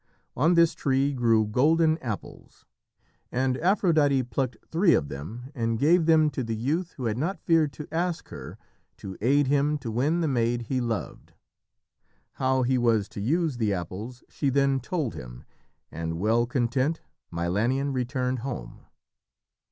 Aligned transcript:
On 0.35 0.55
this 0.55 0.73
tree 0.73 1.13
grew 1.13 1.45
golden 1.45 1.99
apples, 1.99 2.65
and 3.31 3.55
Aphrodite 3.59 4.23
plucked 4.23 4.57
three 4.67 4.95
of 4.95 5.09
them 5.09 5.51
and 5.53 5.77
gave 5.77 6.07
them 6.07 6.31
to 6.31 6.43
the 6.43 6.55
youth 6.55 6.93
who 6.93 7.05
had 7.05 7.19
not 7.19 7.43
feared 7.45 7.71
to 7.73 7.87
ask 7.91 8.29
her 8.29 8.57
to 8.97 9.15
aid 9.21 9.45
him 9.45 9.77
to 9.77 9.91
win 9.91 10.21
the 10.21 10.27
maid 10.27 10.63
he 10.63 10.81
loved. 10.81 11.33
How 12.41 12.63
he 12.63 12.79
was 12.79 13.07
to 13.09 13.21
use 13.21 13.57
the 13.57 13.75
apples 13.75 14.23
she 14.27 14.49
then 14.49 14.79
told 14.79 15.13
him, 15.13 15.43
and, 15.91 16.17
well 16.17 16.47
content, 16.47 17.01
Milanion 17.31 17.93
returned 17.93 18.39
home. 18.39 18.87